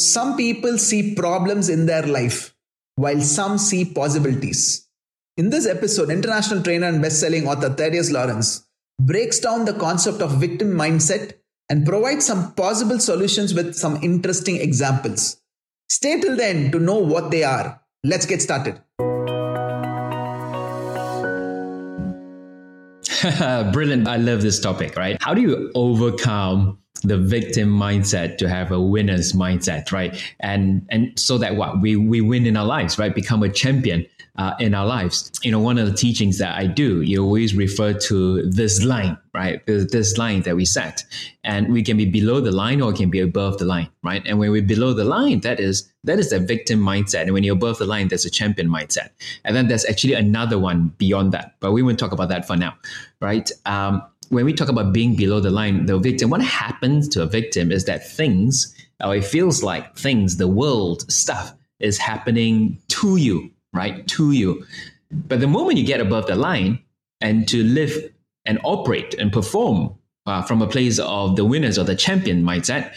Some 0.00 0.34
people 0.34 0.78
see 0.78 1.14
problems 1.14 1.68
in 1.68 1.84
their 1.84 2.06
life, 2.06 2.54
while 2.94 3.20
some 3.20 3.58
see 3.58 3.84
possibilities. 3.84 4.88
In 5.36 5.50
this 5.50 5.66
episode, 5.66 6.08
international 6.08 6.62
trainer 6.62 6.86
and 6.86 7.02
best-selling 7.02 7.46
author 7.46 7.68
Thaddeus 7.68 8.10
Lawrence 8.10 8.66
breaks 8.98 9.40
down 9.40 9.66
the 9.66 9.74
concept 9.74 10.22
of 10.22 10.40
victim 10.40 10.68
mindset 10.68 11.34
and 11.68 11.84
provides 11.84 12.24
some 12.24 12.54
possible 12.54 12.98
solutions 12.98 13.52
with 13.52 13.74
some 13.74 14.02
interesting 14.02 14.56
examples. 14.56 15.36
Stay 15.90 16.18
till 16.18 16.34
then 16.34 16.72
to 16.72 16.80
know 16.80 16.96
what 16.96 17.30
they 17.30 17.44
are. 17.44 17.82
Let's 18.02 18.24
get 18.24 18.40
started. 18.40 18.80
Brilliant. 23.74 24.08
I 24.08 24.16
love 24.16 24.40
this 24.40 24.60
topic, 24.60 24.96
right? 24.96 25.18
How 25.20 25.34
do 25.34 25.42
you 25.42 25.70
overcome 25.74 26.78
the 27.02 27.18
victim 27.18 27.68
mindset 27.68 28.38
to 28.38 28.48
have 28.48 28.70
a 28.70 28.80
winner's 28.80 29.32
mindset, 29.32 29.92
right? 29.92 30.20
And 30.40 30.86
and 30.90 31.18
so 31.18 31.38
that 31.38 31.56
what 31.56 31.80
we 31.80 31.96
we 31.96 32.20
win 32.20 32.46
in 32.46 32.56
our 32.56 32.66
lives, 32.66 32.98
right? 32.98 33.14
Become 33.14 33.42
a 33.42 33.48
champion 33.48 34.06
uh, 34.36 34.54
in 34.58 34.74
our 34.74 34.86
lives. 34.86 35.30
You 35.42 35.50
know, 35.50 35.58
one 35.58 35.78
of 35.78 35.86
the 35.86 35.94
teachings 35.94 36.38
that 36.38 36.56
I 36.56 36.66
do, 36.66 37.02
you 37.02 37.22
always 37.22 37.54
refer 37.54 37.92
to 37.92 38.42
this 38.48 38.82
line, 38.82 39.18
right? 39.34 39.64
This, 39.66 40.16
line 40.16 40.42
that 40.42 40.56
we 40.56 40.64
set, 40.64 41.04
and 41.44 41.72
we 41.72 41.82
can 41.82 41.96
be 41.96 42.04
below 42.04 42.40
the 42.40 42.50
line 42.50 42.80
or 42.80 42.92
can 42.92 43.10
be 43.10 43.20
above 43.20 43.58
the 43.58 43.64
line, 43.64 43.88
right? 44.02 44.22
And 44.26 44.38
when 44.38 44.50
we're 44.50 44.62
below 44.62 44.92
the 44.92 45.04
line, 45.04 45.40
that 45.40 45.60
is 45.60 45.90
that 46.04 46.18
is 46.18 46.32
a 46.32 46.38
victim 46.38 46.80
mindset, 46.80 47.22
and 47.22 47.32
when 47.32 47.44
you're 47.44 47.56
above 47.56 47.78
the 47.78 47.86
line, 47.86 48.08
there's 48.08 48.24
a 48.24 48.30
champion 48.30 48.68
mindset, 48.68 49.10
and 49.44 49.54
then 49.54 49.68
there's 49.68 49.84
actually 49.84 50.14
another 50.14 50.58
one 50.58 50.94
beyond 50.98 51.32
that, 51.32 51.56
but 51.60 51.72
we 51.72 51.82
won't 51.82 51.98
talk 51.98 52.12
about 52.12 52.28
that 52.30 52.46
for 52.46 52.56
now, 52.56 52.74
right? 53.20 53.50
Um, 53.66 54.02
when 54.30 54.44
we 54.44 54.52
talk 54.52 54.68
about 54.68 54.92
being 54.92 55.16
below 55.16 55.40
the 55.40 55.50
line, 55.50 55.86
the 55.86 55.98
victim, 55.98 56.30
what 56.30 56.40
happens 56.40 57.08
to 57.08 57.22
a 57.22 57.26
victim 57.26 57.70
is 57.70 57.84
that 57.84 58.08
things, 58.08 58.74
or 59.04 59.14
it 59.14 59.24
feels 59.24 59.62
like 59.62 59.96
things, 59.96 60.36
the 60.36 60.48
world, 60.48 61.10
stuff 61.12 61.52
is 61.80 61.98
happening 61.98 62.78
to 62.88 63.16
you, 63.16 63.50
right? 63.72 64.06
To 64.08 64.30
you. 64.30 64.64
But 65.10 65.40
the 65.40 65.48
moment 65.48 65.78
you 65.78 65.84
get 65.84 66.00
above 66.00 66.26
the 66.28 66.36
line 66.36 66.78
and 67.20 67.46
to 67.48 67.64
live 67.64 67.92
and 68.44 68.60
operate 68.62 69.14
and 69.14 69.32
perform 69.32 69.96
uh, 70.26 70.42
from 70.42 70.62
a 70.62 70.68
place 70.68 71.00
of 71.00 71.34
the 71.34 71.44
winners 71.44 71.76
or 71.76 71.84
the 71.84 71.96
champion 71.96 72.44
mindset, 72.44 72.94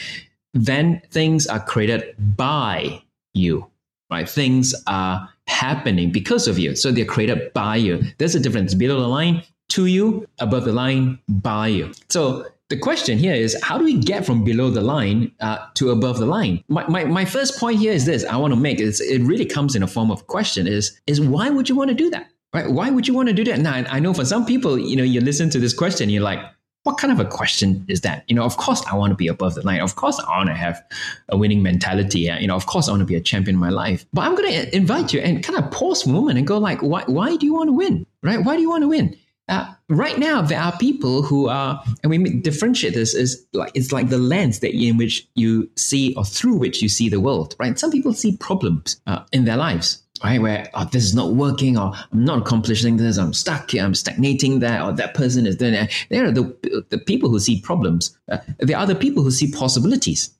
then 0.53 1.01
things 1.09 1.47
are 1.47 1.59
created 1.59 2.13
by 2.37 3.01
you, 3.33 3.67
right? 4.11 4.29
Things 4.29 4.75
are 4.85 5.29
happening 5.47 6.11
because 6.11 6.47
of 6.47 6.59
you. 6.59 6.75
So 6.75 6.91
they're 6.91 7.05
created 7.05 7.51
by 7.53 7.77
you. 7.77 8.03
There's 8.19 8.35
a 8.35 8.39
difference. 8.39 8.75
Below 8.75 8.99
the 8.99 9.07
line, 9.07 9.41
to 9.73 9.87
you, 9.87 10.27
above 10.39 10.65
the 10.65 10.71
line, 10.73 11.19
by 11.27 11.67
you. 11.67 11.91
So 12.09 12.45
the 12.69 12.77
question 12.77 13.17
here 13.17 13.33
is 13.33 13.57
how 13.63 13.77
do 13.77 13.83
we 13.83 13.97
get 13.97 14.23
from 14.25 14.43
below 14.43 14.69
the 14.69 14.81
line 14.81 15.31
uh, 15.39 15.57
to 15.75 15.89
above 15.89 16.19
the 16.19 16.27
line? 16.27 16.63
My, 16.67 16.87
my, 16.87 17.05
my 17.05 17.25
first 17.25 17.59
point 17.59 17.79
here 17.79 17.91
is 17.91 18.05
this 18.05 18.23
I 18.25 18.37
want 18.37 18.53
to 18.53 18.59
make 18.59 18.79
is 18.79 19.01
it 19.01 19.21
really 19.21 19.45
comes 19.45 19.75
in 19.75 19.81
a 19.81 19.87
form 19.87 20.11
of 20.11 20.27
question 20.27 20.67
is, 20.67 20.99
is 21.07 21.19
why 21.19 21.49
would 21.49 21.69
you 21.69 21.75
want 21.75 21.89
to 21.89 21.95
do 21.95 22.09
that? 22.11 22.29
Right? 22.53 22.69
Why 22.69 22.91
would 22.91 23.07
you 23.07 23.15
want 23.15 23.29
to 23.29 23.33
do 23.33 23.43
that? 23.45 23.59
Now, 23.59 23.73
I 23.73 23.99
know 23.99 24.13
for 24.13 24.25
some 24.25 24.45
people, 24.45 24.77
you 24.77 24.95
know, 24.95 25.03
you 25.03 25.21
listen 25.21 25.49
to 25.49 25.59
this 25.59 25.73
question, 25.73 26.09
you're 26.09 26.21
like, 26.21 26.39
what 26.83 26.97
kind 26.97 27.11
of 27.11 27.19
a 27.19 27.25
question 27.25 27.83
is 27.87 28.01
that? 28.01 28.25
You 28.27 28.35
know, 28.35 28.43
of 28.43 28.57
course 28.57 28.83
I 28.91 28.95
want 28.95 29.09
to 29.11 29.15
be 29.15 29.27
above 29.27 29.55
the 29.55 29.65
line. 29.65 29.79
Of 29.79 29.95
course 29.95 30.19
I 30.19 30.37
want 30.37 30.49
to 30.49 30.55
have 30.55 30.83
a 31.29 31.37
winning 31.37 31.63
mentality. 31.63 32.19
You 32.19 32.47
know, 32.47 32.55
of 32.55 32.65
course 32.67 32.87
I 32.87 32.91
want 32.91 33.01
to 33.01 33.05
be 33.07 33.15
a 33.15 33.21
champion 33.21 33.55
in 33.55 33.59
my 33.59 33.69
life. 33.69 34.05
But 34.13 34.25
I'm 34.25 34.35
going 34.35 34.51
to 34.51 34.75
invite 34.75 35.13
you 35.13 35.21
and 35.21 35.43
kind 35.43 35.57
of 35.57 35.71
pause 35.71 36.03
for 36.03 36.09
a 36.09 36.13
moment 36.13 36.37
and 36.37 36.45
go 36.45 36.57
like, 36.57 36.81
why, 36.81 37.03
why 37.07 37.37
do 37.37 37.45
you 37.45 37.53
want 37.53 37.69
to 37.69 37.73
win? 37.73 38.05
Right? 38.21 38.43
Why 38.43 38.55
do 38.55 38.61
you 38.61 38.69
want 38.69 38.83
to 38.83 38.89
win? 38.89 39.17
Uh, 39.49 39.73
right 39.89 40.17
now, 40.17 40.41
there 40.41 40.59
are 40.59 40.71
people 40.77 41.21
who 41.21 41.49
are, 41.49 41.83
and 42.01 42.09
we 42.09 42.17
differentiate 42.39 42.93
this 42.93 43.13
is 43.13 43.45
like 43.53 43.71
it's 43.75 43.91
like 43.91 44.09
the 44.09 44.17
lens 44.17 44.59
that 44.59 44.73
in 44.73 44.97
which 44.97 45.27
you 45.35 45.69
see 45.75 46.13
or 46.15 46.23
through 46.23 46.55
which 46.55 46.81
you 46.81 46.87
see 46.87 47.09
the 47.09 47.19
world. 47.19 47.55
Right? 47.59 47.77
Some 47.77 47.91
people 47.91 48.13
see 48.13 48.37
problems 48.37 49.01
uh, 49.05 49.23
in 49.31 49.45
their 49.45 49.57
lives. 49.57 49.99
Right, 50.23 50.41
where 50.41 50.69
oh, 50.73 50.85
this 50.85 51.03
is 51.03 51.13
not 51.13 51.33
working, 51.33 51.77
or 51.77 51.91
I'm 52.13 52.23
not 52.23 52.43
accomplishing 52.43 52.95
this, 52.95 53.17
I'm 53.17 53.33
stuck 53.33 53.71
here, 53.71 53.83
I'm 53.83 53.95
stagnating 53.95 54.59
there, 54.59 54.81
or 54.81 54.93
that 54.93 55.15
person 55.15 55.45
is 55.45 55.57
doing 55.57 55.73
that. 55.73 55.91
There 56.09 56.25
are 56.25 56.31
the, 56.31 56.85
the 56.87 56.97
people 56.97 57.29
who 57.29 57.39
see 57.39 57.59
problems. 57.59 58.17
Uh, 58.31 58.37
there 58.59 58.77
are 58.77 58.85
the 58.85 58.95
people 58.95 59.21
who 59.21 59.31
see 59.31 59.51
possibilities. 59.51 60.33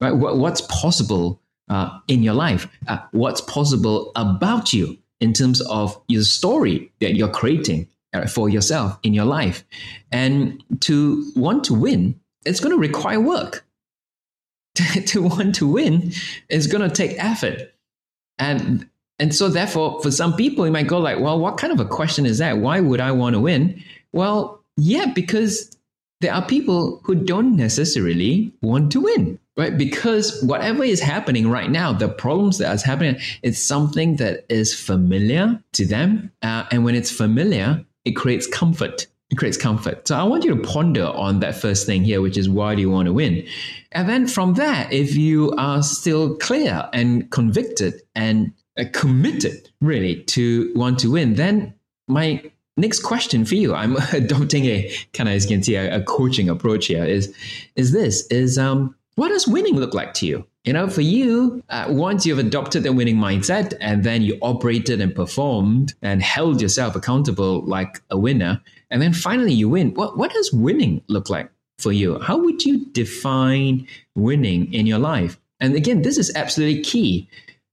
Right, 0.00 0.10
what, 0.10 0.38
what's 0.38 0.62
possible 0.62 1.40
uh, 1.68 2.00
in 2.08 2.24
your 2.24 2.34
life? 2.34 2.66
Uh, 2.88 2.98
what's 3.12 3.40
possible 3.40 4.10
about 4.16 4.72
you 4.72 4.98
in 5.20 5.34
terms 5.34 5.60
of 5.60 6.00
your 6.08 6.22
story 6.22 6.90
that 7.00 7.14
you're 7.14 7.28
creating? 7.28 7.86
Uh, 8.14 8.26
for 8.26 8.48
yourself 8.48 8.98
in 9.02 9.12
your 9.12 9.26
life. 9.26 9.64
And 10.10 10.64
to 10.80 11.30
want 11.36 11.64
to 11.64 11.74
win, 11.74 12.18
it's 12.46 12.58
going 12.58 12.74
to 12.74 12.80
require 12.80 13.20
work. 13.20 13.66
to 15.06 15.22
want 15.22 15.54
to 15.56 15.68
win 15.68 16.12
is 16.48 16.68
going 16.68 16.88
to 16.88 16.94
take 16.94 17.22
effort. 17.22 17.74
And 18.38 18.88
and 19.18 19.34
so 19.34 19.50
therefore 19.50 20.00
for 20.02 20.10
some 20.10 20.34
people 20.34 20.64
you 20.64 20.72
might 20.72 20.86
go 20.86 20.98
like, 20.98 21.20
well, 21.20 21.38
what 21.38 21.58
kind 21.58 21.70
of 21.70 21.80
a 21.80 21.84
question 21.84 22.24
is 22.24 22.38
that? 22.38 22.56
Why 22.56 22.80
would 22.80 22.98
I 22.98 23.12
want 23.12 23.34
to 23.34 23.40
win? 23.40 23.84
Well, 24.12 24.64
yeah, 24.78 25.12
because 25.14 25.76
there 26.22 26.32
are 26.32 26.46
people 26.46 27.00
who 27.04 27.14
don't 27.14 27.56
necessarily 27.56 28.54
want 28.62 28.90
to 28.92 29.02
win 29.02 29.38
right 29.56 29.76
because 29.76 30.42
whatever 30.42 30.82
is 30.82 31.00
happening 31.00 31.50
right 31.50 31.70
now 31.70 31.92
the 31.92 32.08
problems 32.08 32.58
that 32.58 32.74
is 32.74 32.82
happening 32.82 33.16
it's 33.42 33.58
something 33.58 34.16
that 34.16 34.44
is 34.48 34.74
familiar 34.74 35.62
to 35.72 35.86
them 35.86 36.32
uh, 36.42 36.64
and 36.72 36.84
when 36.84 36.94
it's 36.94 37.10
familiar 37.10 37.84
it 38.04 38.12
creates 38.12 38.46
comfort. 38.46 39.06
It 39.30 39.36
creates 39.36 39.58
comfort. 39.58 40.08
So 40.08 40.16
I 40.16 40.22
want 40.22 40.44
you 40.44 40.56
to 40.56 40.62
ponder 40.62 41.04
on 41.04 41.40
that 41.40 41.54
first 41.54 41.84
thing 41.84 42.02
here, 42.02 42.22
which 42.22 42.38
is 42.38 42.48
why 42.48 42.74
do 42.74 42.80
you 42.80 42.90
want 42.90 43.06
to 43.06 43.12
win? 43.12 43.46
And 43.92 44.08
then 44.08 44.26
from 44.26 44.54
that, 44.54 44.90
if 44.92 45.14
you 45.16 45.52
are 45.58 45.82
still 45.82 46.36
clear 46.36 46.88
and 46.94 47.30
convicted 47.30 48.00
and 48.14 48.52
uh, 48.78 48.84
committed 48.92 49.70
really 49.80 50.22
to 50.24 50.72
want 50.74 50.98
to 51.00 51.10
win, 51.10 51.34
then 51.34 51.74
my 52.06 52.42
next 52.78 53.00
question 53.00 53.44
for 53.44 53.54
you, 53.54 53.74
I'm 53.74 53.96
adopting 54.12 54.64
a 54.64 54.90
kind 55.12 55.28
of, 55.28 55.34
as 55.34 55.44
you 55.44 55.56
can 55.56 55.62
see, 55.62 55.74
a, 55.74 55.96
a 55.96 56.02
coaching 56.02 56.48
approach 56.48 56.86
here 56.86 57.04
is, 57.04 57.34
is 57.76 57.92
this, 57.92 58.26
is 58.28 58.56
um, 58.56 58.94
what 59.18 59.30
does 59.30 59.48
winning 59.48 59.74
look 59.74 59.94
like 59.94 60.14
to 60.14 60.26
you? 60.26 60.46
You 60.62 60.72
know, 60.72 60.88
for 60.88 61.00
you, 61.00 61.60
uh, 61.70 61.86
once 61.88 62.24
you've 62.24 62.38
adopted 62.38 62.84
the 62.84 62.92
winning 62.92 63.16
mindset 63.16 63.74
and 63.80 64.04
then 64.04 64.22
you 64.22 64.38
operated 64.42 65.00
and 65.00 65.12
performed 65.12 65.94
and 66.02 66.22
held 66.22 66.62
yourself 66.62 66.94
accountable 66.94 67.62
like 67.62 68.00
a 68.10 68.16
winner, 68.16 68.60
and 68.90 69.02
then 69.02 69.12
finally 69.12 69.52
you 69.52 69.68
win, 69.68 69.92
what, 69.94 70.16
what 70.16 70.32
does 70.32 70.52
winning 70.52 71.02
look 71.08 71.28
like 71.28 71.50
for 71.80 71.90
you? 71.90 72.20
How 72.20 72.38
would 72.38 72.64
you 72.64 72.86
define 72.92 73.88
winning 74.14 74.72
in 74.72 74.86
your 74.86 75.00
life? 75.00 75.36
And 75.58 75.74
again, 75.74 76.02
this 76.02 76.16
is 76.16 76.32
absolutely 76.36 76.84
key. 76.84 77.28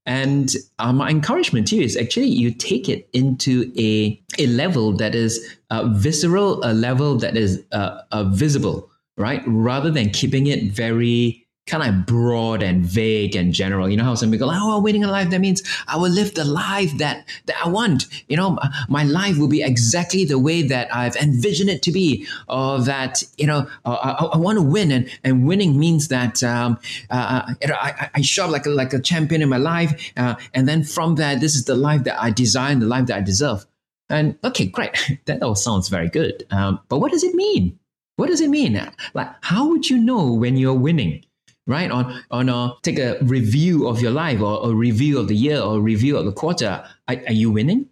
And 0.08 0.52
uh, 0.80 0.94
my 0.94 1.12
encouragement 1.12 1.68
to 1.68 1.76
you 1.76 1.84
is 1.84 1.96
actually 1.96 2.28
you 2.28 2.52
take 2.52 2.90
it 2.90 3.08
into 3.14 3.72
a, 3.78 4.20
a 4.40 4.48
level 4.48 4.94
that 4.94 5.14
is 5.14 5.58
uh, 5.70 5.90
visceral, 5.90 6.64
a 6.66 6.74
level 6.74 7.18
that 7.18 7.38
is 7.38 7.64
uh, 7.72 8.02
uh 8.12 8.24
visible, 8.24 8.90
right? 9.18 9.44
Rather 9.46 9.92
than 9.92 10.10
keeping 10.10 10.48
it 10.48 10.72
very 10.72 11.45
kind 11.68 11.82
of 11.84 12.06
broad 12.06 12.62
and 12.62 12.86
vague 12.86 13.36
and 13.36 13.52
general. 13.52 13.90
You 13.90 13.98
know 13.98 14.04
how 14.04 14.16
some 14.16 14.30
people 14.30 14.50
go, 14.50 14.54
oh, 14.56 14.78
I'm 14.78 14.84
winning 14.84 15.04
a 15.04 15.10
life, 15.10 15.32
that 15.32 15.42
means 15.42 15.64
I 15.88 15.98
will 15.98 16.12
live 16.12 16.36
the 16.36 16.46
life 16.46 16.96
that, 17.00 17.28
that 17.48 17.56
I 17.64 17.70
want. 17.70 18.06
You 18.28 18.38
know, 18.38 18.60
my 18.88 19.04
life 19.04 19.38
will 19.38 19.48
be 19.48 19.64
exactly 19.64 20.26
the 20.26 20.38
way 20.38 20.62
that 20.62 20.94
I've 20.96 21.16
envisioned 21.16 21.72
it 21.72 21.82
to 21.84 21.92
be, 21.92 22.28
or 22.48 22.80
that, 22.82 23.24
you 23.38 23.48
know, 23.48 23.68
uh, 23.84 24.16
I, 24.20 24.26
I, 24.26 24.38
want 24.38 24.58
to 24.58 24.62
win. 24.62 24.92
And, 24.92 25.10
and 25.24 25.48
winning 25.48 25.80
means 25.80 26.10
that 26.10 26.44
um, 26.44 26.78
uh, 27.10 27.54
I, 27.64 28.10
I 28.14 28.22
show 28.22 28.46
up 28.46 28.52
like 28.52 28.68
a, 28.68 28.70
like 28.70 28.94
a 28.94 29.00
champion 29.00 29.42
in 29.42 29.50
my 29.50 29.58
life. 29.58 30.14
Uh, 30.16 30.36
and 30.54 30.68
then 30.68 30.84
from 30.84 31.16
that, 31.16 31.40
this 31.40 31.56
is 31.56 31.66
the 31.66 31.76
life 31.76 32.04
that 32.04 32.22
I 32.22 32.30
desire 32.30 32.76
the 32.76 32.86
life 32.86 33.08
that 33.08 33.18
I 33.18 33.22
deserve. 33.22 33.66
And 34.10 34.38
okay, 34.44 34.68
great. 34.68 35.20
that 35.26 35.42
all 35.42 35.56
sounds 35.56 35.90
very 35.90 36.10
good. 36.10 36.46
Um, 36.52 36.80
but 36.90 37.00
what 37.00 37.12
does 37.12 37.24
it 37.24 37.34
mean? 37.34 37.80
What 38.18 38.28
does 38.28 38.40
it 38.40 38.50
mean? 38.50 38.80
Like, 39.14 39.30
how 39.42 39.68
would 39.70 39.90
you 39.90 39.98
know 39.98 40.32
when 40.32 40.58
you're 40.58 40.74
winning? 40.74 41.25
Right? 41.68 41.92
On 41.92 42.22
on 42.32 42.50
a 42.50 42.74
take 42.82 43.00
a 43.00 43.18
review 43.22 43.88
of 43.88 44.02
your 44.02 44.12
life 44.12 44.42
or 44.42 44.70
a 44.70 44.74
review 44.74 45.20
of 45.20 45.28
the 45.28 45.36
year 45.36 45.60
or 45.60 45.78
a 45.78 45.82
review 45.82 46.18
of 46.18 46.26
the 46.26 46.32
quarter. 46.32 46.84
Are, 47.08 47.16
are, 47.28 47.34
you 47.34 47.52
winning? 47.52 47.88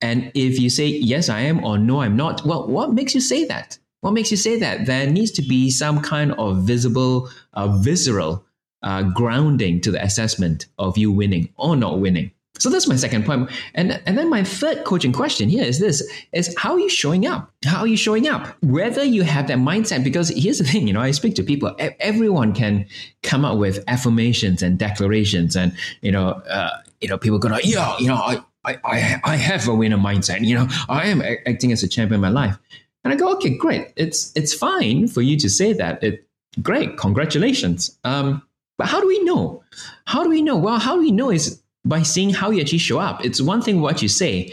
And 0.00 0.32
if 0.34 0.58
you 0.58 0.68
say 0.68 0.86
yes, 0.86 1.28
I 1.28 1.40
am, 1.40 1.64
or 1.64 1.78
no, 1.78 2.00
I'm 2.00 2.16
not. 2.16 2.44
Well, 2.44 2.66
what 2.66 2.92
makes 2.92 3.14
you 3.14 3.20
say 3.20 3.44
that? 3.46 3.78
What 4.00 4.14
makes 4.14 4.30
you 4.30 4.36
say 4.36 4.58
that? 4.58 4.86
There 4.86 5.08
needs 5.08 5.30
to 5.32 5.42
be 5.42 5.70
some 5.70 6.00
kind 6.00 6.32
of 6.32 6.64
visible, 6.64 7.30
uh, 7.52 7.68
visceral 7.78 8.44
uh, 8.82 9.04
grounding 9.14 9.80
to 9.82 9.92
the 9.92 10.02
assessment 10.02 10.66
of 10.76 10.98
you 10.98 11.12
winning 11.12 11.50
or 11.56 11.76
not 11.76 12.00
winning. 12.00 12.32
So 12.62 12.70
that's 12.70 12.86
my 12.86 12.94
second 12.94 13.26
point. 13.26 13.50
And, 13.74 14.00
and 14.06 14.16
then 14.16 14.30
my 14.30 14.44
third 14.44 14.84
coaching 14.84 15.10
question 15.10 15.48
here 15.48 15.64
is 15.64 15.80
this 15.80 16.00
is 16.30 16.54
how 16.56 16.74
are 16.74 16.78
you 16.78 16.88
showing 16.88 17.26
up? 17.26 17.52
How 17.64 17.80
are 17.80 17.88
you 17.88 17.96
showing 17.96 18.28
up? 18.28 18.56
Whether 18.62 19.02
you 19.02 19.22
have 19.22 19.48
that 19.48 19.58
mindset, 19.58 20.04
because 20.04 20.28
here's 20.28 20.58
the 20.58 20.64
thing, 20.64 20.86
you 20.86 20.92
know, 20.92 21.00
I 21.00 21.10
speak 21.10 21.34
to 21.34 21.42
people, 21.42 21.74
everyone 21.98 22.54
can 22.54 22.86
come 23.24 23.44
up 23.44 23.58
with 23.58 23.82
affirmations 23.88 24.62
and 24.62 24.78
declarations 24.78 25.56
and, 25.56 25.76
you 26.02 26.12
know, 26.12 26.28
uh, 26.28 26.70
you 27.00 27.08
know, 27.08 27.18
people 27.18 27.40
go, 27.40 27.48
yeah, 27.64 27.98
you 27.98 28.06
know, 28.06 28.14
I, 28.14 28.44
I, 28.64 29.20
I 29.24 29.34
have 29.34 29.66
a 29.66 29.74
winner 29.74 29.96
mindset. 29.96 30.46
You 30.46 30.54
know, 30.54 30.68
I 30.88 31.06
am 31.06 31.20
acting 31.20 31.72
as 31.72 31.82
a 31.82 31.88
champion 31.88 32.14
in 32.14 32.20
my 32.20 32.28
life. 32.28 32.56
And 33.02 33.12
I 33.12 33.16
go, 33.16 33.34
okay, 33.34 33.56
great. 33.56 33.92
It's, 33.96 34.30
it's 34.36 34.54
fine 34.54 35.08
for 35.08 35.20
you 35.20 35.36
to 35.38 35.50
say 35.50 35.72
that. 35.72 36.00
It, 36.04 36.28
great. 36.62 36.96
Congratulations. 36.96 37.98
Um, 38.04 38.40
but 38.78 38.86
how 38.86 39.00
do 39.00 39.08
we 39.08 39.22
know? 39.24 39.64
How 40.06 40.22
do 40.22 40.30
we 40.30 40.42
know? 40.42 40.56
Well, 40.56 40.78
how 40.78 40.94
do 40.94 41.00
we 41.00 41.10
know 41.10 41.32
is 41.32 41.61
by 41.84 42.02
seeing 42.02 42.30
how 42.30 42.50
you 42.50 42.60
actually 42.60 42.78
show 42.78 42.98
up. 42.98 43.24
It's 43.24 43.40
one 43.40 43.62
thing 43.62 43.80
what 43.80 44.02
you 44.02 44.08
say, 44.08 44.52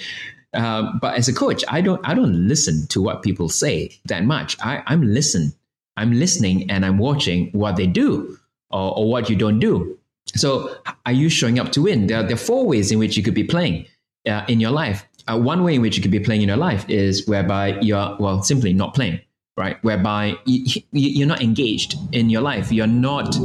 uh, 0.53 0.91
but 1.01 1.15
as 1.15 1.27
a 1.27 1.33
coach, 1.33 1.63
I 1.67 1.81
don't 1.81 2.01
I 2.07 2.13
don't 2.13 2.47
listen 2.47 2.87
to 2.87 3.01
what 3.01 3.21
people 3.21 3.49
say 3.49 3.97
that 4.05 4.23
much. 4.23 4.57
I, 4.61 4.83
I'm 4.87 5.01
listen. 5.01 5.53
I'm 5.97 6.13
listening 6.13 6.69
and 6.71 6.85
I'm 6.85 6.97
watching 6.97 7.49
what 7.51 7.75
they 7.75 7.85
do 7.85 8.37
or, 8.71 8.97
or 8.97 9.09
what 9.09 9.29
you 9.29 9.35
don't 9.35 9.59
do. 9.59 9.97
So, 10.35 10.75
are 11.05 11.11
you 11.11 11.29
showing 11.29 11.59
up 11.59 11.71
to 11.73 11.81
win? 11.81 12.07
There 12.07 12.19
are, 12.19 12.23
there 12.23 12.35
are 12.35 12.37
four 12.37 12.65
ways 12.65 12.91
in 12.91 12.99
which 12.99 13.17
you 13.17 13.23
could 13.23 13.33
be 13.33 13.43
playing 13.43 13.85
uh, 14.27 14.45
in 14.47 14.59
your 14.59 14.71
life. 14.71 15.05
Uh, 15.27 15.37
one 15.37 15.63
way 15.63 15.75
in 15.75 15.81
which 15.81 15.97
you 15.97 16.01
could 16.01 16.11
be 16.11 16.19
playing 16.19 16.41
in 16.41 16.47
your 16.47 16.57
life 16.57 16.87
is 16.89 17.27
whereby 17.27 17.79
you're 17.81 18.15
well 18.19 18.41
simply 18.41 18.73
not 18.73 18.93
playing 18.93 19.19
right? 19.59 19.77
Whereby 19.83 20.35
you, 20.45 21.23
are 21.23 21.27
not 21.27 21.41
engaged 21.41 21.95
in 22.13 22.29
your 22.29 22.41
life, 22.41 22.71
you're 22.71 22.87
not 22.87 23.37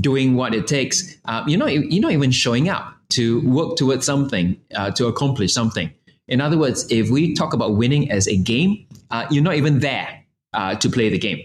doing 0.00 0.34
what 0.34 0.54
it 0.54 0.66
takes. 0.66 1.16
Uh, 1.26 1.44
you're 1.46 1.58
not 1.58 1.72
you're 1.72 2.02
not 2.02 2.12
even 2.12 2.30
showing 2.30 2.70
up 2.70 2.94
to 3.10 3.46
work 3.48 3.76
towards 3.76 4.04
something, 4.04 4.56
uh, 4.74 4.90
to 4.92 5.06
accomplish 5.06 5.52
something. 5.52 5.92
In 6.26 6.40
other 6.40 6.58
words, 6.58 6.86
if 6.90 7.10
we 7.10 7.34
talk 7.34 7.52
about 7.52 7.76
winning 7.76 8.10
as 8.10 8.26
a 8.26 8.36
game, 8.36 8.86
uh, 9.10 9.26
you're 9.30 9.44
not 9.44 9.54
even 9.54 9.78
there 9.80 10.24
uh, 10.54 10.74
to 10.76 10.88
play 10.88 11.08
the 11.10 11.18
game. 11.18 11.42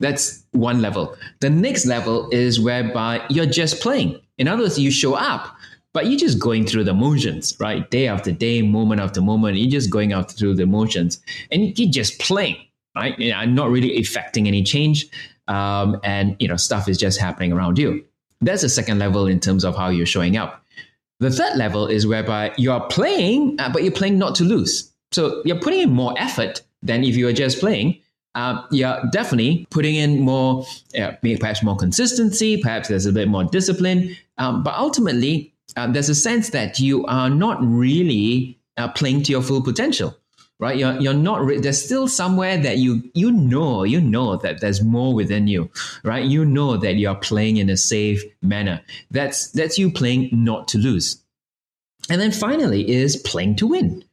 That's 0.00 0.44
one 0.52 0.80
level. 0.80 1.16
The 1.40 1.50
next 1.50 1.84
level 1.86 2.28
is 2.30 2.60
whereby 2.60 3.24
you're 3.28 3.46
just 3.46 3.80
playing. 3.80 4.20
In 4.38 4.48
other 4.48 4.62
words, 4.62 4.78
you 4.78 4.90
show 4.90 5.14
up, 5.14 5.54
but 5.92 6.06
you're 6.06 6.18
just 6.18 6.38
going 6.38 6.66
through 6.66 6.84
the 6.84 6.94
motions, 6.94 7.56
right? 7.60 7.88
Day 7.90 8.08
after 8.08 8.32
day, 8.32 8.62
moment 8.62 9.00
after 9.00 9.20
moment, 9.20 9.56
you're 9.56 9.70
just 9.70 9.90
going 9.90 10.12
out 10.12 10.32
through 10.32 10.54
the 10.54 10.66
motions 10.66 11.20
and 11.52 11.78
you're 11.78 11.90
just 11.90 12.18
playing, 12.18 12.56
right? 12.94 13.18
You 13.18 13.32
know, 13.32 13.44
not 13.44 13.70
really 13.70 13.96
affecting 13.98 14.46
any 14.46 14.62
change. 14.62 15.06
Um, 15.48 16.00
and, 16.04 16.36
you 16.38 16.48
know, 16.48 16.56
stuff 16.56 16.88
is 16.88 16.96
just 16.96 17.20
happening 17.20 17.52
around 17.52 17.78
you. 17.78 18.04
That's 18.40 18.62
the 18.62 18.68
second 18.68 18.98
level 18.98 19.26
in 19.26 19.40
terms 19.40 19.64
of 19.64 19.76
how 19.76 19.88
you're 19.88 20.06
showing 20.06 20.36
up. 20.36 20.62
The 21.20 21.30
third 21.30 21.56
level 21.56 21.86
is 21.86 22.06
whereby 22.06 22.52
you 22.56 22.72
are 22.72 22.86
playing, 22.88 23.56
uh, 23.60 23.70
but 23.72 23.82
you're 23.82 23.92
playing 23.92 24.18
not 24.18 24.34
to 24.36 24.44
lose. 24.44 24.92
So 25.12 25.42
you're 25.44 25.60
putting 25.60 25.80
in 25.80 25.90
more 25.92 26.14
effort 26.18 26.62
than 26.82 27.04
if 27.04 27.16
you 27.16 27.26
were 27.26 27.32
just 27.32 27.60
playing. 27.60 28.00
Uh, 28.34 28.62
you're 28.72 29.00
definitely 29.12 29.66
putting 29.70 29.94
in 29.94 30.20
more, 30.20 30.66
uh, 30.98 31.12
perhaps 31.22 31.62
more 31.62 31.76
consistency, 31.76 32.60
perhaps 32.60 32.88
there's 32.88 33.06
a 33.06 33.12
bit 33.12 33.28
more 33.28 33.44
discipline. 33.44 34.16
Um, 34.38 34.64
but 34.64 34.74
ultimately, 34.74 35.54
uh, 35.76 35.86
there's 35.90 36.08
a 36.08 36.14
sense 36.14 36.50
that 36.50 36.80
you 36.80 37.06
are 37.06 37.30
not 37.30 37.58
really 37.60 38.58
uh, 38.76 38.88
playing 38.88 39.22
to 39.24 39.32
your 39.32 39.42
full 39.42 39.62
potential 39.62 40.16
right? 40.60 40.76
You're, 40.76 41.00
you're 41.00 41.14
not 41.14 41.46
there's 41.62 41.82
still 41.82 42.08
somewhere 42.08 42.56
that 42.58 42.78
you 42.78 43.02
you 43.14 43.32
know 43.32 43.84
you 43.84 44.00
know 44.00 44.36
that 44.38 44.60
there's 44.60 44.82
more 44.82 45.14
within 45.14 45.46
you 45.46 45.70
right? 46.02 46.24
You 46.24 46.44
know 46.44 46.76
that 46.76 46.94
you're 46.94 47.14
playing 47.14 47.56
in 47.56 47.70
a 47.70 47.76
safe 47.76 48.22
manner. 48.42 48.80
That's 49.10 49.50
that's 49.50 49.78
you 49.78 49.90
playing 49.90 50.30
not 50.32 50.68
to 50.68 50.78
lose. 50.78 51.22
And 52.10 52.20
then 52.20 52.32
finally 52.32 52.88
is 52.88 53.16
playing 53.16 53.56
to 53.56 53.66
win. 53.66 54.04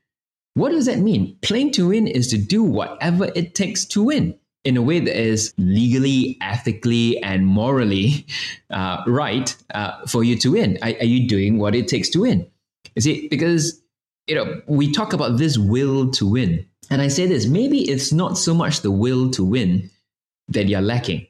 What 0.54 0.72
does 0.72 0.86
that 0.86 1.00
mean? 1.00 1.38
Playing 1.42 1.72
to 1.74 1.90
win 1.90 2.08
is 2.08 2.28
to 2.30 2.38
do 2.38 2.64
whatever 2.64 3.30
it 3.36 3.56
takes 3.56 3.86
to 3.86 4.04
win 4.04 4.38
in 4.64 4.78
a 4.78 4.82
way 4.82 5.00
that 5.00 5.20
is 5.20 5.54
legally, 5.58 6.38
ethically, 6.42 7.22
and 7.24 7.48
morally 7.48 8.26
uh, 8.70 9.04
right 9.08 9.56
uh, 9.74 10.06
for 10.08 10.24
you 10.24 10.38
to 10.38 10.52
win. 10.52 10.78
Are, 10.82 10.90
are 10.90 11.06
you 11.06 11.28
doing 11.28 11.58
what 11.58 11.74
it 11.74 11.88
takes 11.88 12.10
to 12.10 12.22
win? 12.22 12.48
You 12.96 13.02
see, 13.02 13.28
because 13.30 13.81
you 14.28 14.36
know, 14.36 14.62
we 14.68 14.92
talk 14.92 15.14
about 15.14 15.38
this 15.38 15.58
will 15.58 16.12
to 16.12 16.26
win. 16.26 16.66
And 16.90 17.02
I 17.02 17.08
say 17.08 17.26
this 17.26 17.46
maybe 17.48 17.90
it's 17.90 18.12
not 18.12 18.38
so 18.38 18.54
much 18.54 18.82
the 18.82 18.92
will 18.92 19.30
to 19.32 19.44
win 19.44 19.90
that 20.50 20.68
you're 20.68 20.82
lacking, 20.82 21.28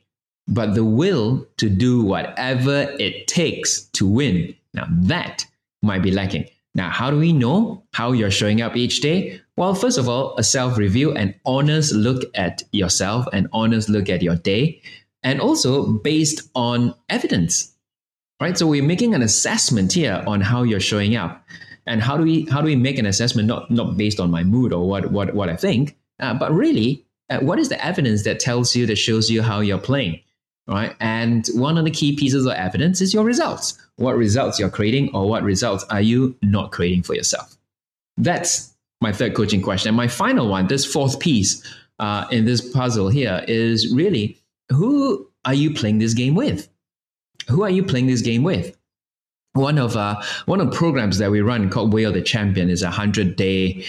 but 0.48 0.74
the 0.74 0.86
will 0.86 1.46
to 1.58 1.70
do 1.70 2.04
whatever 2.04 2.94
it 3.00 3.28
takes 3.28 3.84
to 3.94 4.08
win. 4.08 4.56
Now, 4.74 4.88
that 4.90 5.46
might 5.82 6.02
be 6.02 6.12
lacking. 6.12 6.48
Now, 6.74 6.90
how 6.90 7.12
do 7.12 7.18
we 7.18 7.34
know 7.34 7.84
how 7.94 8.14
you're 8.14 8.32
showing 8.32 8.62
up 8.62 8.78
each 8.78 9.02
day? 9.02 9.42
Well, 9.58 9.76
first 9.76 9.98
of 9.98 10.08
all, 10.08 10.36
a 10.38 10.44
self 10.44 10.78
review, 10.78 11.12
an 11.14 11.36
honest 11.46 11.94
look 11.94 12.24
at 12.34 12.64
yourself, 12.72 13.28
an 13.34 13.48
honest 13.52 13.90
look 13.90 14.10
at 14.10 14.22
your 14.22 14.36
day, 14.36 14.82
and 15.22 15.42
also 15.42 15.86
based 15.86 16.50
on 16.56 16.96
evidence, 17.10 17.74
right? 18.40 18.58
So, 18.58 18.68
we're 18.68 18.84
making 18.84 19.14
an 19.14 19.22
assessment 19.22 19.92
here 19.94 20.24
on 20.26 20.40
how 20.40 20.64
you're 20.64 20.80
showing 20.80 21.16
up 21.16 21.46
and 21.86 22.02
how 22.02 22.18
do 22.18 22.24
we 22.24 22.46
how 22.46 22.62
do 22.62 22.66
we 22.66 22.76
make 22.76 23.00
an 23.00 23.06
assessment 23.06 23.48
not 23.48 23.70
not 23.72 23.98
based 23.98 24.20
on 24.20 24.30
my 24.30 24.44
mood 24.44 24.74
or 24.74 24.88
what 24.88 25.12
what 25.12 25.34
what 25.34 25.50
I 25.50 25.56
think, 25.56 25.98
uh, 26.20 26.34
but 26.34 26.52
really 26.54 27.06
uh, 27.30 27.40
what 27.40 27.60
is 27.60 27.70
the 27.70 27.84
evidence 27.84 28.24
that 28.24 28.40
tells 28.40 28.76
you 28.76 28.86
that 28.86 28.98
shows 28.98 29.30
you 29.30 29.42
how 29.42 29.62
you're 29.62 29.78
playing, 29.78 30.20
right? 30.68 30.96
And 31.00 31.48
one 31.54 31.78
of 31.78 31.86
the 31.86 31.92
key 31.92 32.16
pieces 32.16 32.46
of 32.46 32.54
evidence 32.54 33.02
is 33.02 33.14
your 33.14 33.24
results. 33.24 33.78
What 33.96 34.18
results 34.18 34.60
you're 34.60 34.70
creating, 34.70 35.10
or 35.14 35.28
what 35.28 35.44
results 35.44 35.86
are 35.90 36.02
you 36.02 36.36
not 36.42 36.72
creating 36.72 37.04
for 37.04 37.16
yourself? 37.16 37.56
That's 38.18 38.74
my 39.00 39.12
third 39.12 39.36
coaching 39.36 39.62
question. 39.62 39.90
And 39.90 39.98
my 39.98 40.08
final 40.08 40.48
one, 40.48 40.68
this 40.68 40.86
fourth 40.86 41.20
piece 41.20 41.66
uh, 42.00 42.28
in 42.32 42.46
this 42.46 42.62
puzzle 42.74 43.10
here, 43.10 43.44
is 43.48 43.94
really 43.94 44.38
who 44.70 45.28
are 45.46 45.54
you 45.54 45.74
playing 45.74 46.00
this 46.00 46.14
game 46.14 46.36
with? 46.36 46.70
Who 47.50 47.64
are 47.64 47.70
you 47.70 47.84
playing 47.84 48.08
this 48.08 48.22
game 48.22 48.44
with? 48.44 48.78
One 49.54 49.78
of 49.78 49.96
uh, 49.96 50.22
one 50.46 50.62
of 50.62 50.72
the 50.72 50.76
programs 50.76 51.18
that 51.18 51.32
we 51.32 51.42
run 51.42 51.70
called 51.70 51.94
Way 51.94 52.04
of 52.04 52.14
the 52.14 52.22
Champion 52.22 52.70
is 52.70 52.84
a 52.84 52.92
hundred 52.92 53.36
day, 53.36 53.86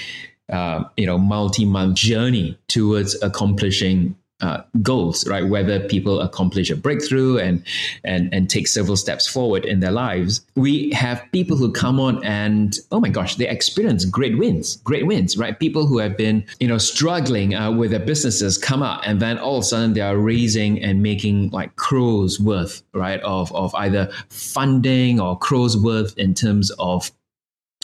uh, 0.50 0.84
you 0.96 1.06
know, 1.06 1.18
multi 1.18 1.64
month 1.64 1.96
journey 1.96 2.58
towards 2.68 3.20
accomplishing 3.22 4.16
uh, 4.42 4.62
goals, 4.82 5.26
right? 5.28 5.46
Whether 5.46 5.80
people 5.88 6.20
accomplish 6.20 6.70
a 6.70 6.76
breakthrough 6.76 7.38
and 7.38 7.62
and 8.04 8.32
and 8.34 8.50
take 8.50 8.66
several 8.66 8.96
steps 8.96 9.26
forward 9.26 9.64
in 9.64 9.80
their 9.80 9.92
lives, 9.92 10.44
we 10.56 10.90
have 10.90 11.24
people 11.32 11.56
who 11.56 11.72
come 11.72 11.98
on 12.00 12.22
and 12.24 12.76
oh 12.90 13.00
my 13.00 13.08
gosh, 13.08 13.36
they 13.36 13.48
experience 13.48 14.04
great 14.04 14.36
wins, 14.36 14.76
great 14.78 15.06
wins, 15.06 15.36
right? 15.36 15.58
People 15.58 15.86
who 15.86 15.98
have 15.98 16.16
been 16.16 16.44
you 16.60 16.68
know 16.68 16.78
struggling 16.78 17.54
uh, 17.54 17.70
with 17.70 17.90
their 17.92 18.00
businesses 18.00 18.58
come 18.58 18.82
up, 18.82 19.00
and 19.04 19.20
then 19.20 19.38
all 19.38 19.58
of 19.58 19.62
a 19.62 19.66
sudden 19.66 19.94
they 19.94 20.00
are 20.00 20.18
raising 20.18 20.82
and 20.82 21.02
making 21.02 21.50
like 21.50 21.74
crores 21.76 22.40
worth, 22.40 22.82
right? 22.92 23.20
Of 23.20 23.52
of 23.54 23.74
either 23.76 24.10
funding 24.28 25.20
or 25.20 25.38
crores 25.38 25.76
worth 25.76 26.18
in 26.18 26.34
terms 26.34 26.70
of 26.78 27.10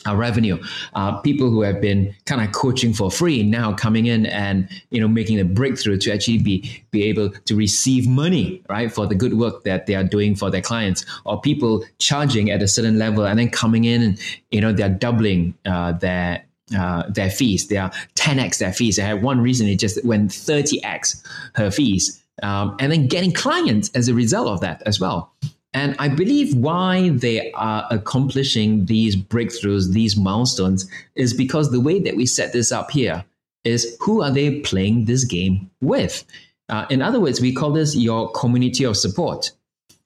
uh, 0.07 0.17
revenue. 0.17 0.59
Uh, 0.95 1.19
people 1.21 1.51
who 1.51 1.63
have 1.63 1.81
been 1.81 2.15
kind 2.27 2.43
of 2.43 2.53
coaching 2.53 2.93
for 2.93 3.11
free 3.11 3.43
now 3.43 3.73
coming 3.73 4.07
in 4.07 4.27
and 4.27 4.69
you 4.91 5.01
know 5.01 5.09
making 5.09 5.39
a 5.41 5.45
breakthrough 5.45 5.97
to 5.99 6.13
actually 6.13 6.39
be 6.39 6.83
be 6.91 7.05
able 7.05 7.31
to 7.31 7.57
receive 7.57 8.09
money 8.09 8.63
right 8.69 8.93
for 8.93 9.07
the 9.07 9.15
good 9.15 9.35
work 9.35 9.65
that 9.65 9.87
they 9.87 9.95
are 9.95 10.05
doing 10.05 10.35
for 10.35 10.51
their 10.51 10.63
clients, 10.63 11.05
or 11.25 11.41
people 11.41 11.85
charging 11.99 12.51
at 12.51 12.63
a 12.63 12.69
certain 12.69 12.99
level 12.99 13.25
and 13.25 13.39
then 13.39 13.51
coming 13.51 13.85
in 13.85 14.03
and 14.03 14.21
you 14.51 14.61
know 14.61 14.73
they're 14.73 14.89
doubling 14.89 15.55
uh, 15.67 15.93
their 15.93 16.45
uh, 16.77 17.05
their 17.09 17.31
fees. 17.31 17.69
They 17.69 17.77
are 17.77 17.91
10x 18.17 18.59
their 18.59 18.73
fees. 18.73 18.99
I 18.99 19.03
had 19.05 19.23
one 19.23 19.41
recently 19.41 19.77
just 19.77 20.05
went 20.05 20.31
30x 20.31 21.23
her 21.55 21.71
fees, 21.71 22.23
um, 22.43 22.77
and 22.79 22.93
then 22.93 23.07
getting 23.07 23.33
clients 23.33 23.91
as 23.95 24.09
a 24.09 24.15
result 24.15 24.49
of 24.49 24.61
that 24.61 24.83
as 24.87 25.01
well. 25.01 25.33
And 25.75 25.95
I 25.99 26.09
believe 26.09 26.55
why 26.55 27.11
they 27.11 27.53
are 27.53 27.87
accomplishing 27.91 28.87
these 28.87 29.17
breakthroughs, 29.17 29.93
these 29.93 30.17
milestones, 30.17 30.91
is 31.15 31.35
because 31.35 31.71
the 31.71 31.81
way 31.81 32.01
that 32.01 32.17
we 32.17 32.27
set 32.27 32.53
this 32.53 32.73
up 32.73 32.91
here 32.91 33.25
is 33.65 33.97
who 34.01 34.23
are 34.23 34.31
they 34.31 34.61
playing 34.61 35.05
this 35.05 35.25
game 35.25 35.71
with? 35.81 36.25
Uh, 36.69 36.87
in 36.91 37.03
other 37.03 37.21
words, 37.21 37.41
we 37.41 37.53
call 37.53 37.73
this 37.73 37.95
your 37.95 38.31
community 38.33 38.85
of 38.85 38.97
support. 38.97 39.51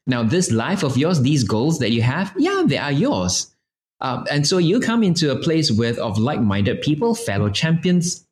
Now, 0.06 0.22
this 0.24 0.50
life 0.50 0.82
of 0.82 0.96
yours, 0.96 1.22
these 1.22 1.44
goals 1.44 1.78
that 1.78 1.92
you 1.92 2.02
have, 2.02 2.34
yeah, 2.36 2.64
they 2.66 2.78
are 2.78 2.92
yours. 2.92 3.54
Uh, 4.00 4.24
and 4.30 4.46
so 4.46 4.58
you 4.58 4.80
come 4.80 5.04
into 5.04 5.30
a 5.30 5.36
place 5.36 5.70
with 5.70 5.96
of 5.98 6.18
like-minded 6.18 6.82
people, 6.82 7.14
fellow 7.14 7.48
champions, 7.48 8.26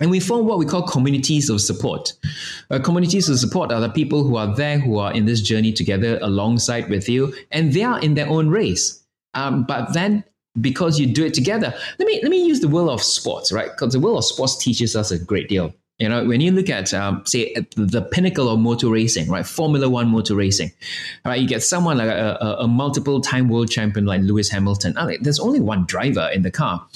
and 0.00 0.10
we 0.10 0.20
form 0.20 0.46
what 0.46 0.58
we 0.58 0.66
call 0.66 0.82
communities 0.82 1.50
of 1.50 1.60
support. 1.60 2.12
Uh, 2.70 2.78
communities 2.78 3.28
of 3.28 3.38
support 3.38 3.72
are 3.72 3.80
the 3.80 3.88
people 3.88 4.24
who 4.24 4.36
are 4.36 4.54
there, 4.54 4.78
who 4.78 4.98
are 4.98 5.12
in 5.12 5.26
this 5.26 5.40
journey 5.40 5.72
together 5.72 6.18
alongside 6.22 6.88
with 6.88 7.08
you, 7.08 7.34
and 7.50 7.72
they 7.72 7.82
are 7.82 8.00
in 8.00 8.14
their 8.14 8.28
own 8.28 8.48
race. 8.48 9.02
Um, 9.34 9.64
but 9.64 9.92
then, 9.92 10.24
because 10.60 10.98
you 10.98 11.06
do 11.06 11.24
it 11.24 11.34
together, 11.34 11.74
let 11.98 12.06
me 12.06 12.20
let 12.22 12.30
me 12.30 12.44
use 12.44 12.60
the 12.60 12.68
world 12.68 12.90
of 12.90 13.02
sports, 13.02 13.52
right? 13.52 13.70
Because 13.70 13.92
the 13.92 14.00
world 14.00 14.18
of 14.18 14.24
sports 14.24 14.56
teaches 14.56 14.96
us 14.96 15.10
a 15.10 15.18
great 15.18 15.48
deal. 15.48 15.74
You 15.98 16.08
know, 16.08 16.24
when 16.24 16.40
you 16.40 16.52
look 16.52 16.70
at, 16.70 16.94
um, 16.94 17.22
say, 17.26 17.52
at 17.54 17.72
the 17.72 18.02
pinnacle 18.02 18.48
of 18.48 18.60
motor 18.60 18.88
racing, 18.88 19.28
right? 19.28 19.44
Formula 19.44 19.88
One 19.88 20.08
motor 20.08 20.36
racing, 20.36 20.70
right? 21.24 21.40
You 21.40 21.48
get 21.48 21.64
someone 21.64 21.98
like 21.98 22.08
a, 22.08 22.38
a, 22.40 22.56
a 22.60 22.68
multiple 22.68 23.20
time 23.20 23.48
world 23.48 23.68
champion 23.68 24.06
like 24.06 24.20
Lewis 24.20 24.48
Hamilton. 24.48 24.94
There's 25.20 25.40
only 25.40 25.58
one 25.58 25.86
driver 25.86 26.30
in 26.32 26.42
the 26.42 26.52
car. 26.52 26.86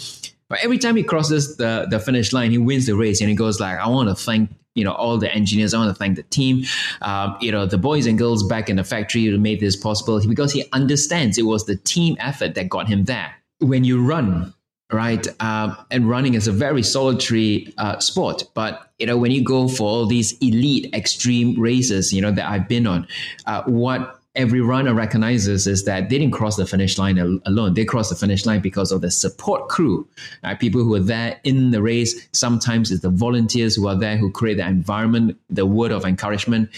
But 0.52 0.62
every 0.62 0.76
time 0.76 0.96
he 0.96 1.02
crosses 1.02 1.56
the, 1.56 1.86
the 1.88 1.98
finish 1.98 2.34
line, 2.34 2.50
he 2.50 2.58
wins 2.58 2.84
the 2.84 2.94
race 2.94 3.22
and 3.22 3.30
he 3.30 3.34
goes 3.34 3.58
like, 3.58 3.78
I 3.78 3.88
want 3.88 4.10
to 4.10 4.14
thank 4.14 4.50
you 4.74 4.84
know 4.84 4.92
all 4.92 5.16
the 5.16 5.32
engineers. 5.32 5.72
I 5.72 5.78
want 5.78 5.88
to 5.88 5.98
thank 5.98 6.16
the 6.16 6.24
team, 6.24 6.64
um, 7.00 7.38
you 7.40 7.50
know 7.50 7.64
the 7.64 7.78
boys 7.78 8.06
and 8.06 8.18
girls 8.18 8.42
back 8.42 8.68
in 8.68 8.76
the 8.76 8.84
factory 8.84 9.24
who 9.24 9.38
made 9.38 9.60
this 9.60 9.76
possible 9.76 10.20
because 10.26 10.52
he 10.52 10.64
understands 10.72 11.38
it 11.38 11.42
was 11.42 11.64
the 11.64 11.76
team 11.76 12.16
effort 12.20 12.54
that 12.54 12.68
got 12.68 12.86
him 12.86 13.04
there. 13.04 13.34
When 13.60 13.84
you 13.84 14.02
run, 14.02 14.52
right, 14.90 15.26
um, 15.40 15.76
and 15.90 16.08
running 16.08 16.34
is 16.34 16.48
a 16.48 16.52
very 16.52 16.82
solitary 16.82 17.72
uh, 17.78 17.98
sport, 18.00 18.44
but 18.52 18.92
you 18.98 19.06
know 19.06 19.16
when 19.16 19.30
you 19.30 19.42
go 19.42 19.68
for 19.68 19.84
all 19.84 20.06
these 20.06 20.36
elite 20.38 20.94
extreme 20.94 21.58
races, 21.58 22.12
you 22.12 22.20
know 22.20 22.32
that 22.32 22.46
I've 22.46 22.68
been 22.68 22.86
on, 22.86 23.06
uh, 23.46 23.62
what 23.64 24.21
every 24.34 24.60
runner 24.60 24.94
recognizes 24.94 25.66
is 25.66 25.84
that 25.84 26.08
they 26.08 26.18
didn't 26.18 26.32
cross 26.32 26.56
the 26.56 26.66
finish 26.66 26.98
line 26.98 27.18
alone. 27.18 27.74
They 27.74 27.84
crossed 27.84 28.10
the 28.10 28.16
finish 28.16 28.46
line 28.46 28.60
because 28.60 28.90
of 28.90 29.00
the 29.00 29.10
support 29.10 29.68
crew, 29.68 30.06
right? 30.42 30.58
people 30.58 30.82
who 30.82 30.94
are 30.94 31.00
there 31.00 31.38
in 31.44 31.70
the 31.70 31.82
race. 31.82 32.28
Sometimes 32.32 32.90
it's 32.90 33.02
the 33.02 33.10
volunteers 33.10 33.76
who 33.76 33.88
are 33.88 33.96
there 33.96 34.16
who 34.16 34.30
create 34.30 34.56
the 34.56 34.66
environment, 34.66 35.38
the 35.50 35.66
word 35.66 35.92
of 35.92 36.04
encouragement. 36.04 36.70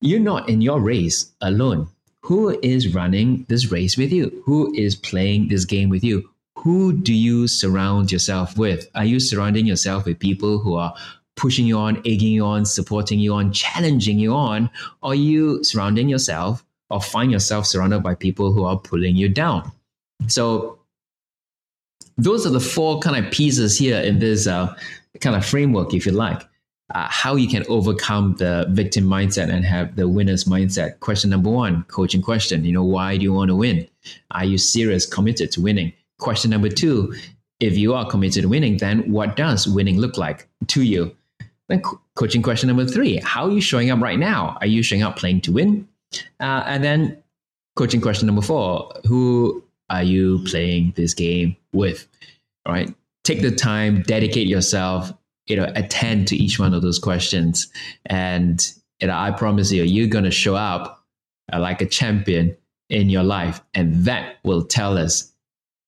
You're 0.00 0.20
not 0.20 0.48
in 0.48 0.60
your 0.60 0.80
race 0.80 1.30
alone. 1.40 1.88
Who 2.22 2.58
is 2.62 2.94
running 2.94 3.46
this 3.48 3.72
race 3.72 3.96
with 3.96 4.12
you? 4.12 4.42
Who 4.44 4.72
is 4.74 4.94
playing 4.94 5.48
this 5.48 5.64
game 5.64 5.88
with 5.88 6.04
you? 6.04 6.28
Who 6.58 6.92
do 6.92 7.12
you 7.12 7.48
surround 7.48 8.12
yourself 8.12 8.56
with? 8.56 8.88
Are 8.94 9.04
you 9.04 9.18
surrounding 9.18 9.66
yourself 9.66 10.04
with 10.04 10.18
people 10.18 10.58
who 10.58 10.76
are 10.76 10.94
pushing 11.34 11.66
you 11.66 11.78
on, 11.78 11.96
egging 12.04 12.32
you 12.32 12.44
on, 12.44 12.64
supporting 12.64 13.18
you 13.18 13.34
on, 13.34 13.52
challenging 13.52 14.18
you 14.18 14.34
on? 14.34 14.70
Or 15.02 15.12
are 15.12 15.16
you 15.16 15.64
surrounding 15.64 16.08
yourself 16.08 16.64
or 16.92 17.00
find 17.00 17.32
yourself 17.32 17.66
surrounded 17.66 18.02
by 18.02 18.14
people 18.14 18.52
who 18.52 18.64
are 18.64 18.78
pulling 18.78 19.16
you 19.16 19.28
down. 19.28 19.72
So 20.28 20.78
those 22.18 22.46
are 22.46 22.50
the 22.50 22.60
four 22.60 23.00
kind 23.00 23.24
of 23.24 23.32
pieces 23.32 23.78
here 23.78 23.98
in 23.98 24.18
this 24.18 24.46
uh, 24.46 24.74
kind 25.20 25.34
of 25.34 25.44
framework, 25.44 25.94
if 25.94 26.06
you 26.06 26.12
like. 26.12 26.42
Uh, 26.94 27.08
how 27.08 27.36
you 27.36 27.48
can 27.48 27.64
overcome 27.68 28.36
the 28.38 28.66
victim 28.70 29.04
mindset 29.04 29.48
and 29.48 29.64
have 29.64 29.96
the 29.96 30.06
winner's 30.06 30.44
mindset. 30.44 31.00
Question 31.00 31.30
number 31.30 31.48
one, 31.48 31.84
coaching 31.84 32.20
question. 32.20 32.64
You 32.66 32.72
know, 32.72 32.84
why 32.84 33.16
do 33.16 33.22
you 33.22 33.32
want 33.32 33.48
to 33.48 33.56
win? 33.56 33.88
Are 34.32 34.44
you 34.44 34.58
serious, 34.58 35.06
committed 35.06 35.50
to 35.52 35.62
winning? 35.62 35.94
Question 36.18 36.50
number 36.50 36.68
two, 36.68 37.14
if 37.60 37.78
you 37.78 37.94
are 37.94 38.08
committed 38.08 38.42
to 38.42 38.48
winning, 38.48 38.76
then 38.76 39.10
what 39.10 39.36
does 39.36 39.66
winning 39.66 39.98
look 39.98 40.18
like 40.18 40.48
to 40.66 40.82
you? 40.82 41.16
Then 41.68 41.80
co- 41.80 42.00
coaching 42.14 42.42
question 42.42 42.66
number 42.66 42.84
three, 42.84 43.16
how 43.24 43.46
are 43.46 43.50
you 43.50 43.62
showing 43.62 43.90
up 43.90 44.00
right 44.00 44.18
now? 44.18 44.58
Are 44.60 44.66
you 44.66 44.82
showing 44.82 45.02
up 45.02 45.16
playing 45.16 45.40
to 45.42 45.52
win? 45.52 45.88
Uh, 46.40 46.64
and 46.66 46.82
then 46.82 47.22
coaching 47.76 48.00
question 48.00 48.26
number 48.26 48.42
four 48.42 48.92
Who 49.06 49.62
are 49.90 50.02
you 50.02 50.42
playing 50.46 50.92
this 50.96 51.14
game 51.14 51.56
with? 51.72 52.06
All 52.66 52.72
right. 52.72 52.92
Take 53.24 53.42
the 53.42 53.52
time, 53.52 54.02
dedicate 54.02 54.48
yourself, 54.48 55.12
you 55.46 55.56
know, 55.56 55.70
attend 55.76 56.28
to 56.28 56.36
each 56.36 56.58
one 56.58 56.74
of 56.74 56.82
those 56.82 56.98
questions. 56.98 57.70
And 58.06 58.64
you 59.00 59.08
know, 59.08 59.16
I 59.16 59.32
promise 59.32 59.72
you, 59.72 59.82
you're 59.82 60.06
going 60.06 60.24
to 60.24 60.30
show 60.30 60.54
up 60.54 61.04
uh, 61.52 61.58
like 61.58 61.82
a 61.82 61.86
champion 61.86 62.56
in 62.88 63.10
your 63.10 63.24
life. 63.24 63.60
And 63.74 64.04
that 64.04 64.36
will 64.44 64.64
tell 64.64 64.96
us 64.96 65.32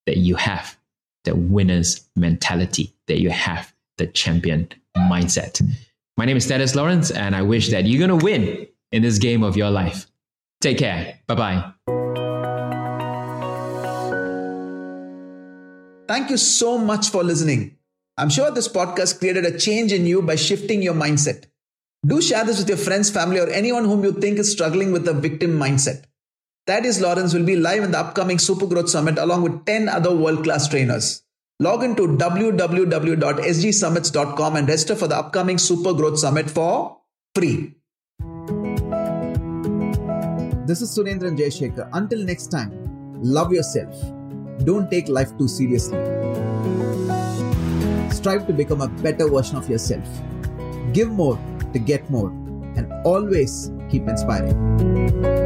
that 0.06 0.16
you 0.16 0.34
have 0.34 0.76
the 1.24 1.34
winner's 1.34 2.06
mentality, 2.16 2.92
that 3.06 3.20
you 3.20 3.30
have 3.30 3.72
the 3.98 4.06
champion 4.08 4.68
mindset. 4.96 5.62
My 6.16 6.24
name 6.24 6.36
is 6.36 6.46
Thaddeus 6.46 6.74
Lawrence, 6.74 7.10
and 7.10 7.34
I 7.34 7.42
wish 7.42 7.70
that 7.70 7.84
you're 7.84 8.04
going 8.06 8.18
to 8.18 8.24
win 8.24 8.66
in 8.92 9.02
this 9.02 9.18
game 9.18 9.42
of 9.42 9.56
your 9.56 9.70
life. 9.70 10.06
Take 10.64 10.78
care. 10.78 11.20
Bye 11.26 11.34
bye. 11.34 11.72
Thank 16.08 16.30
you 16.30 16.38
so 16.38 16.78
much 16.78 17.10
for 17.10 17.22
listening. 17.22 17.76
I'm 18.16 18.30
sure 18.30 18.50
this 18.50 18.68
podcast 18.68 19.18
created 19.18 19.44
a 19.44 19.58
change 19.58 19.92
in 19.92 20.06
you 20.06 20.22
by 20.22 20.36
shifting 20.36 20.80
your 20.80 20.94
mindset. 20.94 21.44
Do 22.06 22.22
share 22.22 22.46
this 22.46 22.60
with 22.60 22.70
your 22.70 22.78
friends, 22.78 23.10
family, 23.10 23.40
or 23.40 23.50
anyone 23.50 23.84
whom 23.84 24.04
you 24.04 24.12
think 24.12 24.38
is 24.38 24.52
struggling 24.52 24.90
with 24.90 25.04
the 25.04 25.12
victim 25.12 25.58
mindset. 25.58 26.04
Thaddeus 26.66 27.02
Lawrence 27.02 27.34
will 27.34 27.44
be 27.44 27.56
live 27.56 27.82
in 27.82 27.90
the 27.90 27.98
upcoming 27.98 28.38
Super 28.38 28.66
Growth 28.66 28.88
Summit 28.88 29.18
along 29.18 29.42
with 29.42 29.66
10 29.66 29.90
other 29.90 30.16
world 30.16 30.44
class 30.44 30.66
trainers. 30.66 31.24
Log 31.60 31.84
into 31.84 32.08
www.sgsummits.com 32.08 34.56
and 34.56 34.66
register 34.66 34.96
for 34.96 35.08
the 35.08 35.16
upcoming 35.16 35.58
Super 35.58 35.92
Growth 35.92 36.18
Summit 36.18 36.50
for 36.50 37.02
free. 37.34 37.74
This 40.66 40.80
is 40.80 40.96
Surendran 40.96 41.36
Jayashekhar. 41.36 41.90
Until 41.92 42.24
next 42.24 42.46
time, 42.46 42.72
love 43.20 43.52
yourself. 43.52 43.94
Don't 44.64 44.90
take 44.90 45.08
life 45.08 45.36
too 45.36 45.46
seriously. 45.46 45.98
Strive 48.10 48.46
to 48.46 48.54
become 48.56 48.80
a 48.80 48.88
better 48.88 49.28
version 49.28 49.56
of 49.56 49.68
yourself. 49.68 50.08
Give 50.94 51.10
more 51.10 51.38
to 51.74 51.78
get 51.78 52.08
more. 52.08 52.30
And 52.76 52.90
always 53.04 53.72
keep 53.90 54.08
inspiring. 54.08 55.43